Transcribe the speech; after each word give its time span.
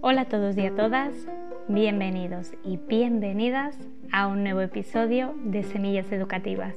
Hola 0.00 0.22
a 0.22 0.28
todos 0.28 0.56
y 0.56 0.66
a 0.66 0.74
todas, 0.74 1.14
bienvenidos 1.68 2.52
y 2.64 2.78
bienvenidas 2.78 3.78
a 4.10 4.26
un 4.26 4.42
nuevo 4.42 4.60
episodio 4.60 5.34
de 5.44 5.62
Semillas 5.62 6.10
Educativas. 6.10 6.76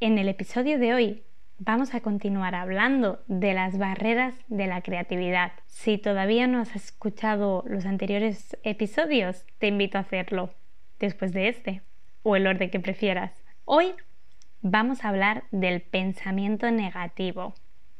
En 0.00 0.18
el 0.18 0.28
episodio 0.28 0.80
de 0.80 0.94
hoy 0.94 1.22
vamos 1.58 1.94
a 1.94 2.00
continuar 2.00 2.56
hablando 2.56 3.22
de 3.28 3.54
las 3.54 3.78
barreras 3.78 4.34
de 4.48 4.66
la 4.66 4.82
creatividad. 4.82 5.52
Si 5.66 5.98
todavía 5.98 6.48
no 6.48 6.58
has 6.58 6.74
escuchado 6.74 7.62
los 7.68 7.86
anteriores 7.86 8.56
episodios, 8.64 9.46
te 9.58 9.68
invito 9.68 9.98
a 9.98 10.00
hacerlo 10.00 10.50
después 10.98 11.32
de 11.32 11.46
este 11.48 11.82
o 12.24 12.34
el 12.34 12.48
orden 12.48 12.70
que 12.70 12.80
prefieras. 12.80 13.44
Hoy 13.64 13.94
vamos 14.62 15.04
a 15.04 15.10
hablar 15.10 15.44
del 15.52 15.82
pensamiento 15.82 16.70
negativo. 16.72 17.54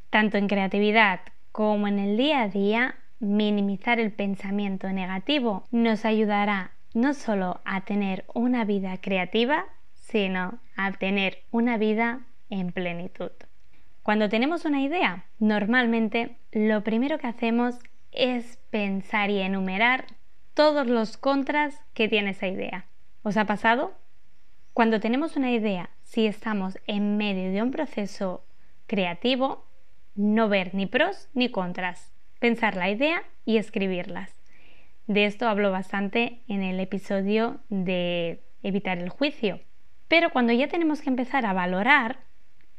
Tanto 0.09 0.37
en 0.37 0.47
creatividad 0.47 1.21
como 1.53 1.87
en 1.87 1.99
el 1.99 2.17
día 2.17 2.41
a 2.41 2.49
día, 2.49 2.95
minimizar 3.19 3.99
el 3.99 4.11
pensamiento 4.11 4.89
negativo 4.89 5.63
nos 5.71 6.03
ayudará 6.03 6.71
no 6.93 7.13
solo 7.13 7.61
a 7.65 7.81
tener 7.81 8.25
una 8.33 8.65
vida 8.65 8.97
creativa, 8.97 9.65
sino 9.93 10.59
a 10.75 10.91
tener 10.93 11.43
una 11.51 11.77
vida 11.77 12.21
en 12.49 12.71
plenitud. 12.71 13.31
Cuando 14.01 14.27
tenemos 14.29 14.65
una 14.65 14.81
idea, 14.81 15.25
normalmente 15.39 16.37
lo 16.51 16.83
primero 16.83 17.19
que 17.19 17.27
hacemos 17.27 17.79
es 18.11 18.57
pensar 18.69 19.29
y 19.29 19.39
enumerar 19.39 20.05
todos 20.53 20.87
los 20.87 21.17
contras 21.17 21.79
que 21.93 22.07
tiene 22.07 22.31
esa 22.31 22.47
idea. 22.47 22.85
¿Os 23.23 23.37
ha 23.37 23.45
pasado? 23.45 23.93
Cuando 24.75 24.99
tenemos 24.99 25.37
una 25.37 25.53
idea, 25.53 25.89
si 26.03 26.27
estamos 26.27 26.77
en 26.85 27.15
medio 27.15 27.49
de 27.49 27.61
un 27.61 27.71
proceso 27.71 28.43
creativo, 28.87 29.63
no 30.15 30.49
ver 30.49 30.75
ni 30.75 30.85
pros 30.85 31.29
ni 31.33 31.49
contras, 31.49 32.13
pensar 32.39 32.75
la 32.75 32.89
idea 32.89 33.23
y 33.45 33.55
escribirlas. 33.55 34.35
De 35.07 35.23
esto 35.23 35.47
hablo 35.47 35.71
bastante 35.71 36.41
en 36.49 36.61
el 36.61 36.77
episodio 36.81 37.61
de 37.69 38.43
evitar 38.63 38.97
el 38.97 39.07
juicio. 39.07 39.61
Pero 40.09 40.29
cuando 40.31 40.51
ya 40.51 40.67
tenemos 40.67 40.99
que 40.99 41.09
empezar 41.09 41.45
a 41.45 41.53
valorar, 41.53 42.19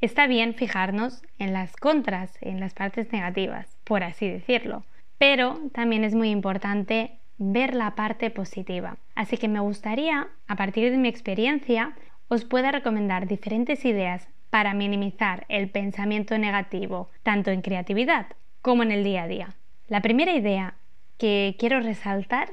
está 0.02 0.26
bien 0.26 0.52
fijarnos 0.52 1.22
en 1.38 1.54
las 1.54 1.76
contras, 1.76 2.36
en 2.42 2.60
las 2.60 2.74
partes 2.74 3.10
negativas, 3.10 3.78
por 3.84 4.04
así 4.04 4.28
decirlo. 4.28 4.84
Pero 5.16 5.58
también 5.72 6.04
es 6.04 6.14
muy 6.14 6.28
importante 6.28 7.20
ver 7.38 7.74
la 7.74 7.94
parte 7.94 8.30
positiva. 8.30 8.96
Así 9.14 9.36
que 9.36 9.48
me 9.48 9.60
gustaría, 9.60 10.28
a 10.46 10.56
partir 10.56 10.90
de 10.90 10.96
mi 10.96 11.08
experiencia, 11.08 11.94
os 12.28 12.44
pueda 12.44 12.72
recomendar 12.72 13.26
diferentes 13.26 13.84
ideas 13.84 14.28
para 14.50 14.74
minimizar 14.74 15.44
el 15.48 15.68
pensamiento 15.70 16.38
negativo, 16.38 17.10
tanto 17.22 17.50
en 17.50 17.62
creatividad 17.62 18.26
como 18.62 18.82
en 18.82 18.90
el 18.90 19.04
día 19.04 19.24
a 19.24 19.28
día. 19.28 19.54
La 19.88 20.02
primera 20.02 20.32
idea 20.32 20.74
que 21.18 21.56
quiero 21.58 21.80
resaltar 21.80 22.50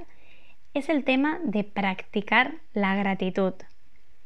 es 0.73 0.89
el 0.89 1.03
tema 1.03 1.39
de 1.43 1.63
practicar 1.63 2.55
la 2.73 2.95
gratitud. 2.95 3.53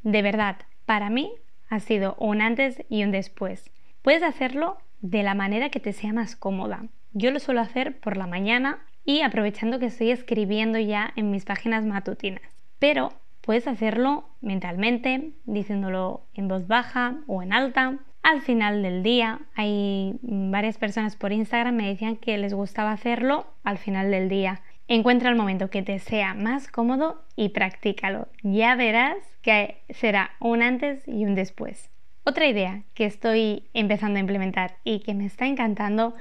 De 0.01 0.21
verdad, 0.21 0.57
para 0.85 1.09
mí 1.09 1.31
ha 1.69 1.79
sido 1.79 2.15
un 2.19 2.41
antes 2.41 2.83
y 2.89 3.03
un 3.03 3.11
después. 3.11 3.69
Puedes 4.01 4.23
hacerlo 4.23 4.77
de 5.01 5.23
la 5.23 5.35
manera 5.35 5.69
que 5.69 5.79
te 5.79 5.93
sea 5.93 6.13
más 6.13 6.35
cómoda. 6.35 6.85
Yo 7.13 7.31
lo 7.31 7.39
suelo 7.39 7.61
hacer 7.61 7.99
por 7.99 8.17
la 8.17 8.27
mañana 8.27 8.79
y 9.07 9.21
aprovechando 9.21 9.79
que 9.79 9.85
estoy 9.85 10.11
escribiendo 10.11 10.77
ya 10.77 11.13
en 11.15 11.31
mis 11.31 11.45
páginas 11.45 11.85
matutinas. 11.85 12.41
Pero 12.77 13.13
puedes 13.39 13.65
hacerlo 13.65 14.27
mentalmente, 14.41 15.31
diciéndolo 15.45 16.27
en 16.33 16.49
voz 16.49 16.67
baja 16.67 17.15
o 17.25 17.41
en 17.41 17.53
alta. 17.53 17.99
Al 18.21 18.41
final 18.41 18.83
del 18.83 19.03
día, 19.03 19.39
hay 19.55 20.19
varias 20.21 20.77
personas 20.77 21.15
por 21.15 21.31
Instagram 21.31 21.73
me 21.73 21.87
decían 21.87 22.17
que 22.17 22.37
les 22.37 22.53
gustaba 22.53 22.91
hacerlo 22.91 23.47
al 23.63 23.77
final 23.77 24.11
del 24.11 24.27
día. 24.27 24.61
Encuentra 24.89 25.29
el 25.29 25.37
momento 25.37 25.69
que 25.69 25.83
te 25.83 25.99
sea 25.99 26.33
más 26.33 26.67
cómodo 26.67 27.23
y 27.37 27.49
practícalo. 27.49 28.27
Ya 28.43 28.75
verás 28.75 29.15
que 29.41 29.77
será 29.89 30.31
un 30.41 30.61
antes 30.61 31.07
y 31.07 31.23
un 31.23 31.33
después. 31.33 31.89
Otra 32.25 32.45
idea 32.45 32.83
que 32.93 33.05
estoy 33.05 33.63
empezando 33.73 34.17
a 34.17 34.19
implementar 34.19 34.75
y 34.83 34.99
que 34.99 35.13
me 35.13 35.25
está 35.25 35.47
encantando 35.47 36.13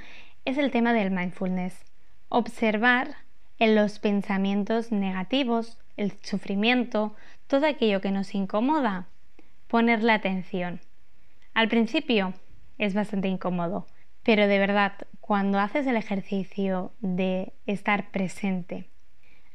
es 0.45 0.57
el 0.57 0.71
tema 0.71 0.93
del 0.93 1.11
mindfulness 1.11 1.86
observar 2.37 3.15
en 3.59 3.75
los 3.75 3.99
pensamientos 3.99 4.93
negativos, 4.93 5.79
el 5.97 6.13
sufrimiento, 6.21 7.15
todo 7.47 7.67
aquello 7.67 8.03
que 8.03 8.11
nos 8.11 8.35
incomoda, 8.35 9.07
ponerle 9.69 10.13
atención. 10.13 10.81
Al 11.55 11.69
principio 11.69 12.35
es 12.77 12.93
bastante 12.93 13.29
incómodo, 13.29 13.87
pero 14.23 14.49
de 14.49 14.59
verdad, 14.59 14.93
cuando 15.23 15.59
haces 15.59 15.87
el 15.87 15.97
ejercicio 15.97 16.93
de 17.01 17.55
estar 17.65 18.11
presente, 18.11 18.85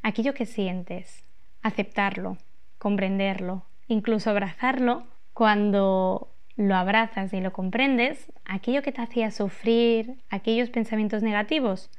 aquello 0.01 0.33
que 0.33 0.47
sientes, 0.47 1.23
aceptarlo, 1.61 2.39
comprenderlo, 2.79 3.63
incluso 3.89 4.31
abrazarlo, 4.31 5.05
cuando 5.33 6.33
lo 6.55 6.75
abrazas 6.75 7.31
y 7.31 7.41
lo 7.41 7.53
comprendes, 7.53 8.31
aquello 8.43 8.81
que 8.81 8.91
te 8.91 9.03
hacía 9.03 9.29
sufrir, 9.29 10.23
aquellos 10.31 10.71
pensamientos 10.71 11.21
negativos, 11.21 11.91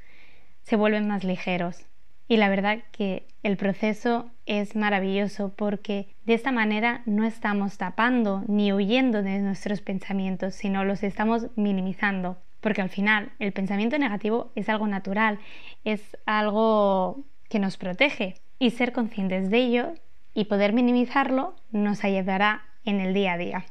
se 0.63 0.75
vuelven 0.75 1.07
más 1.07 1.23
ligeros. 1.23 1.85
Y 2.27 2.37
la 2.37 2.49
verdad 2.49 2.79
que 2.91 3.27
el 3.43 3.57
proceso 3.57 4.31
es 4.45 4.75
maravilloso 4.75 5.53
porque 5.55 6.15
de 6.25 6.33
esta 6.33 6.51
manera 6.51 7.01
no 7.05 7.25
estamos 7.25 7.77
tapando 7.77 8.43
ni 8.47 8.71
huyendo 8.73 9.21
de 9.21 9.39
nuestros 9.39 9.81
pensamientos, 9.81 10.55
sino 10.55 10.85
los 10.85 11.03
estamos 11.03 11.47
minimizando. 11.55 12.37
Porque 12.61 12.81
al 12.81 12.89
final 12.89 13.33
el 13.39 13.51
pensamiento 13.51 13.97
negativo 13.97 14.51
es 14.55 14.69
algo 14.69 14.87
natural, 14.87 15.39
es 15.83 16.17
algo 16.25 17.25
que 17.49 17.59
nos 17.59 17.77
protege 17.77 18.35
y 18.57 18.71
ser 18.71 18.93
conscientes 18.93 19.49
de 19.49 19.57
ello 19.57 19.93
y 20.33 20.45
poder 20.45 20.71
minimizarlo 20.71 21.55
nos 21.71 22.05
ayudará 22.05 22.63
en 22.85 23.01
el 23.01 23.13
día 23.13 23.33
a 23.33 23.37
día. 23.37 23.65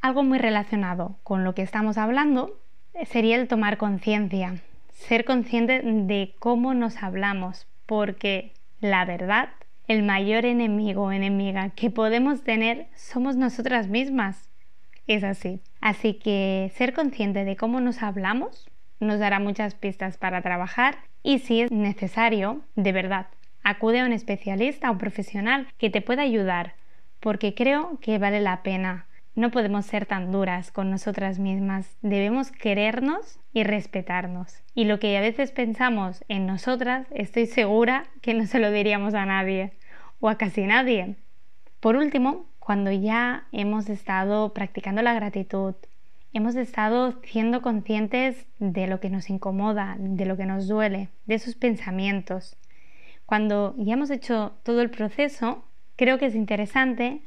Algo 0.00 0.22
muy 0.22 0.38
relacionado 0.38 1.18
con 1.24 1.42
lo 1.42 1.54
que 1.54 1.62
estamos 1.62 1.98
hablando 1.98 2.60
sería 3.06 3.36
el 3.36 3.48
tomar 3.48 3.76
conciencia 3.76 4.62
ser 5.02 5.24
consciente 5.24 5.82
de 5.82 6.34
cómo 6.38 6.74
nos 6.74 7.02
hablamos, 7.02 7.66
porque 7.86 8.52
la 8.80 9.04
verdad, 9.04 9.50
el 9.88 10.02
mayor 10.02 10.44
enemigo 10.44 11.04
o 11.04 11.12
enemiga 11.12 11.70
que 11.70 11.90
podemos 11.90 12.42
tener 12.42 12.86
somos 12.94 13.36
nosotras 13.36 13.88
mismas. 13.88 14.48
Es 15.06 15.24
así. 15.24 15.60
Así 15.80 16.14
que 16.14 16.70
ser 16.74 16.94
consciente 16.94 17.44
de 17.44 17.56
cómo 17.56 17.80
nos 17.80 18.02
hablamos 18.02 18.68
nos 19.00 19.18
dará 19.18 19.40
muchas 19.40 19.74
pistas 19.74 20.16
para 20.16 20.42
trabajar 20.42 20.96
y 21.22 21.40
si 21.40 21.60
es 21.60 21.72
necesario, 21.72 22.62
de 22.76 22.92
verdad, 22.92 23.26
acude 23.62 24.00
a 24.00 24.04
un 24.04 24.12
especialista 24.12 24.90
o 24.90 24.98
profesional 24.98 25.66
que 25.76 25.90
te 25.90 26.00
pueda 26.00 26.22
ayudar, 26.22 26.74
porque 27.20 27.54
creo 27.54 27.98
que 28.00 28.18
vale 28.18 28.40
la 28.40 28.62
pena 28.62 29.06
no 29.34 29.50
podemos 29.50 29.86
ser 29.86 30.06
tan 30.06 30.30
duras 30.30 30.70
con 30.70 30.90
nosotras 30.90 31.38
mismas, 31.38 31.96
debemos 32.02 32.52
querernos 32.52 33.38
y 33.52 33.64
respetarnos. 33.64 34.62
Y 34.74 34.84
lo 34.84 34.98
que 34.98 35.16
a 35.16 35.20
veces 35.20 35.52
pensamos 35.52 36.24
en 36.28 36.46
nosotras, 36.46 37.06
estoy 37.12 37.46
segura 37.46 38.04
que 38.20 38.34
no 38.34 38.46
se 38.46 38.58
lo 38.58 38.70
diríamos 38.70 39.14
a 39.14 39.24
nadie 39.24 39.72
o 40.20 40.28
a 40.28 40.36
casi 40.36 40.64
nadie. 40.64 41.16
Por 41.80 41.96
último, 41.96 42.46
cuando 42.58 42.92
ya 42.92 43.46
hemos 43.52 43.88
estado 43.88 44.52
practicando 44.52 45.02
la 45.02 45.14
gratitud, 45.14 45.74
hemos 46.32 46.54
estado 46.54 47.18
siendo 47.24 47.62
conscientes 47.62 48.46
de 48.58 48.86
lo 48.86 49.00
que 49.00 49.10
nos 49.10 49.30
incomoda, 49.30 49.96
de 49.98 50.26
lo 50.26 50.36
que 50.36 50.46
nos 50.46 50.68
duele, 50.68 51.08
de 51.26 51.34
esos 51.34 51.54
pensamientos. 51.54 52.56
Cuando 53.26 53.74
ya 53.78 53.94
hemos 53.94 54.10
hecho 54.10 54.52
todo 54.62 54.82
el 54.82 54.90
proceso, 54.90 55.64
creo 55.96 56.18
que 56.18 56.26
es 56.26 56.34
interesante 56.34 57.22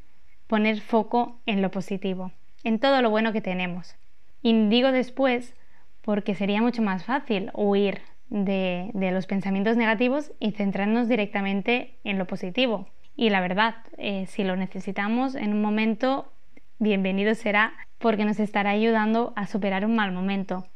poner 0.48 0.82
foco 0.82 1.40
en 1.46 1.62
lo 1.62 1.72
positivo, 1.72 2.32
en 2.64 2.80
todo 2.80 3.02
lo 3.02 3.10
bueno 3.10 3.34
que 3.34 3.42
tenemos. 3.42 3.96
Y 4.42 4.70
digo 4.70 4.92
después 4.92 5.56
porque 6.02 6.36
sería 6.36 6.62
mucho 6.62 6.84
más 6.84 7.04
fácil 7.04 7.50
huir 7.56 8.02
de, 8.30 8.92
los 8.94 9.26
pensamientos 9.26 9.78
negativos 9.78 10.32
y 10.40 10.52
centrarnos 10.52 11.08
directamente 11.08 11.96
en 12.04 12.18
lo 12.18 12.26
positivo. 12.26 12.88
Y 13.16 13.30
la 13.30 13.42
verdad, 13.42 13.76
eh, 13.98 14.26
si 14.28 14.44
lo 14.44 14.56
necesitamos 14.56 15.36
en 15.36 15.54
un 15.54 15.62
momento, 15.62 16.32
bienvenido 16.80 17.34
será 17.34 17.74
porque 17.98 18.26
nos 18.26 18.40
estará 18.40 18.72
ayudando 18.72 19.34
a 19.36 19.48
superar 19.48 19.86
un 19.86 19.96
mal 19.96 20.12
momento. 20.12 20.68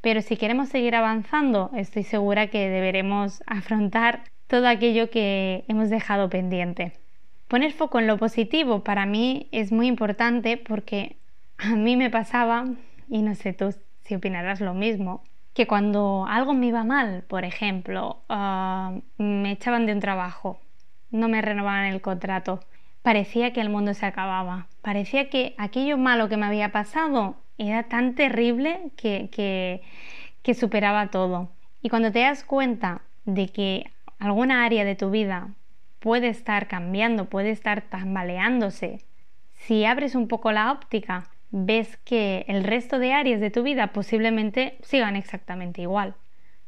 Pero 0.00 0.22
si 0.22 0.36
queremos 0.36 0.70
seguir 0.70 0.96
avanzando, 0.96 1.70
estoy 1.76 2.04
segura 2.04 2.46
que 2.46 2.70
deberemos 2.70 3.42
afrontar 3.46 4.22
todo 4.46 4.66
aquello 4.66 5.10
que 5.10 5.64
hemos 5.68 5.90
dejado 5.90 6.30
pendiente. 6.30 6.99
Poner 7.50 7.72
foco 7.72 7.98
en 7.98 8.06
lo 8.06 8.16
positivo 8.16 8.84
para 8.84 9.06
mí 9.06 9.48
es 9.50 9.72
muy 9.72 9.88
importante 9.88 10.56
porque 10.56 11.16
a 11.58 11.74
mí 11.74 11.96
me 11.96 12.08
pasaba, 12.08 12.64
y 13.08 13.22
no 13.22 13.34
sé 13.34 13.52
tú 13.52 13.74
si 14.02 14.14
opinarás 14.14 14.60
lo 14.60 14.72
mismo, 14.72 15.24
que 15.52 15.66
cuando 15.66 16.26
algo 16.28 16.54
me 16.54 16.66
iba 16.66 16.84
mal, 16.84 17.24
por 17.26 17.44
ejemplo, 17.44 18.22
ah, 18.28 18.94
me 19.18 19.50
echaban 19.50 19.84
de 19.86 19.94
un 19.94 19.98
trabajo, 19.98 20.60
no 21.10 21.26
me 21.26 21.42
renovaban 21.42 21.86
el 21.86 22.00
contrato, 22.00 22.60
parecía 23.02 23.52
que 23.52 23.60
el 23.60 23.68
mundo 23.68 23.94
se 23.94 24.06
acababa. 24.06 24.68
parecía 24.80 25.28
que 25.28 25.56
aquello 25.58 25.98
malo 25.98 26.28
que 26.28 26.36
me 26.36 26.46
había 26.46 26.70
pasado 26.70 27.34
era 27.58 27.82
tan 27.88 28.14
terrible 28.14 28.92
que, 28.96 29.28
que, 29.32 29.82
que 30.44 30.54
superaba 30.54 31.08
todo. 31.08 31.50
Y 31.82 31.88
cuando 31.88 32.12
te 32.12 32.20
das 32.20 32.44
cuenta 32.44 33.02
de 33.24 33.48
que 33.48 33.90
alguna 34.20 34.64
área 34.64 34.84
de 34.84 34.94
tu 34.94 35.10
vida 35.10 35.48
puede 36.00 36.28
estar 36.28 36.66
cambiando, 36.66 37.26
puede 37.26 37.50
estar 37.50 37.82
tambaleándose, 37.82 39.04
si 39.60 39.84
abres 39.84 40.14
un 40.14 40.26
poco 40.26 40.52
la 40.52 40.72
óptica, 40.72 41.28
ves 41.50 41.98
que 41.98 42.44
el 42.48 42.64
resto 42.64 42.98
de 42.98 43.12
áreas 43.12 43.40
de 43.40 43.50
tu 43.50 43.62
vida 43.62 43.88
posiblemente 43.88 44.78
sigan 44.82 45.16
exactamente 45.16 45.82
igual. 45.82 46.14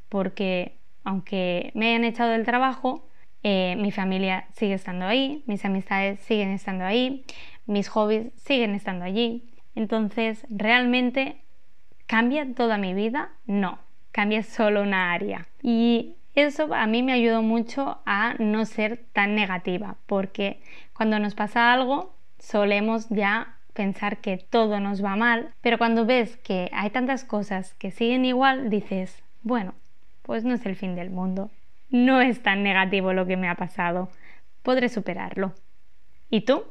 Porque 0.08 0.79
aunque 1.02 1.73
me 1.75 1.88
hayan 1.88 2.05
echado 2.05 2.31
del 2.31 2.44
trabajo, 2.44 3.08
eh, 3.43 3.76
mi 3.79 3.90
familia 3.90 4.46
sigue 4.52 4.75
estando 4.75 5.06
ahí, 5.06 5.43
mis 5.46 5.64
amistades 5.64 6.20
siguen 6.20 6.50
estando 6.50 6.85
ahí, 6.85 7.25
mis 7.67 7.88
hobbies 7.88 8.32
siguen 8.37 8.75
estando 8.75 9.05
allí. 9.05 9.50
Entonces, 9.75 10.46
¿realmente 10.50 11.40
cambia 12.06 12.46
toda 12.55 12.76
mi 12.76 12.93
vida? 12.93 13.31
No, 13.46 13.78
cambia 14.12 14.43
solo 14.43 14.82
una 14.82 15.12
área. 15.12 15.49
Y 15.62 16.17
eso 16.34 16.73
a 16.75 16.87
mí 16.87 17.02
me 17.02 17.12
ayudó 17.12 17.43
mucho 17.43 17.99
a 18.06 18.34
no 18.38 18.64
ser 18.64 19.05
tan 19.12 19.34
negativa, 19.34 19.96
porque 20.06 20.62
cuando 20.94 21.19
nos 21.19 21.34
pasa 21.34 21.73
algo 21.73 22.14
solemos 22.38 23.08
ya 23.11 23.56
pensar 23.73 24.19
que 24.19 24.38
todo 24.38 24.81
nos 24.81 25.05
va 25.05 25.17
mal, 25.17 25.50
pero 25.61 25.79
cuando 25.79 26.05
ves 26.05 26.37
que 26.38 26.70
hay 26.73 26.90
tantas 26.90 27.25
cosas 27.25 27.75
que 27.75 27.90
siguen 27.90 28.25
igual, 28.25 28.70
dices, 28.70 29.23
bueno, 29.43 29.75
pues 30.23 30.44
no 30.44 30.55
es 30.55 30.64
el 30.67 30.76
fin 30.76 30.94
del 30.94 31.11
mundo, 31.11 31.50
no 31.90 32.20
es 32.20 32.43
tan 32.43 32.62
negativo 32.62 33.12
lo 33.12 33.26
que 33.26 33.37
me 33.37 33.49
ha 33.49 33.55
pasado, 33.55 34.08
podré 34.62 34.88
superarlo. 34.88 35.55
¿Y 36.31 36.43
tú? 36.43 36.64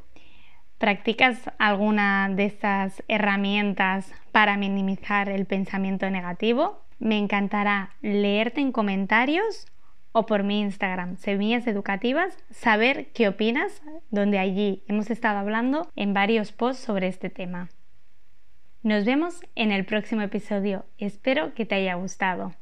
¿Practicas 0.78 1.50
alguna 1.58 2.28
de 2.28 2.46
estas 2.46 3.02
herramientas 3.06 4.12
para 4.32 4.56
minimizar 4.56 5.28
el 5.28 5.46
pensamiento 5.46 6.10
negativo? 6.10 6.81
Me 7.02 7.18
encantará 7.18 7.96
leerte 8.00 8.60
en 8.60 8.70
comentarios 8.70 9.66
o 10.12 10.24
por 10.24 10.44
mi 10.44 10.60
Instagram, 10.60 11.16
Semillas 11.16 11.66
Educativas, 11.66 12.38
saber 12.50 13.10
qué 13.12 13.26
opinas, 13.26 13.82
donde 14.10 14.38
allí 14.38 14.84
hemos 14.86 15.10
estado 15.10 15.40
hablando 15.40 15.90
en 15.96 16.14
varios 16.14 16.52
posts 16.52 16.84
sobre 16.84 17.08
este 17.08 17.28
tema. 17.28 17.70
Nos 18.84 19.04
vemos 19.04 19.40
en 19.56 19.72
el 19.72 19.84
próximo 19.84 20.22
episodio. 20.22 20.86
Espero 20.96 21.54
que 21.54 21.66
te 21.66 21.74
haya 21.74 21.94
gustado. 21.94 22.54